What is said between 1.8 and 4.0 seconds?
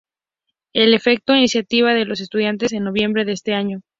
de los estudiantes, en noviembre de ese año.